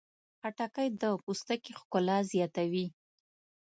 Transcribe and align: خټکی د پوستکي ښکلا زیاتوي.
خټکی 0.39 0.87
د 1.01 1.03
پوستکي 1.23 1.71
ښکلا 1.79 2.17
زیاتوي. 2.31 2.85